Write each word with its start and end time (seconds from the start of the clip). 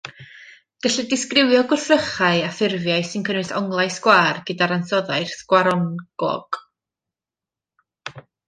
Gellir 0.85 1.03
disgrifio 1.09 1.59
gwrthrychau 1.73 2.41
a 2.45 2.47
ffurfiau 2.55 3.05
sy'n 3.09 3.27
cynnwys 3.29 3.53
onglau 3.61 3.93
sgwâr 3.99 4.41
gyda'r 4.49 4.75
ansoddair 4.79 5.31
sgwaronglog. 5.37 6.61